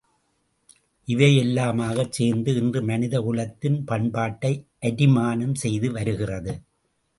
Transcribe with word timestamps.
இவையெல்லாமாகச் 1.07 2.11
சேர்ந்து 2.11 2.55
இன்று 2.55 2.81
மனித 2.81 3.21
குலத்தின் 3.21 3.79
பண்பாட்டை 3.85 4.53
அரிமானம் 4.81 5.55
செய்து 5.55 5.91
வருகிறது. 5.91 6.53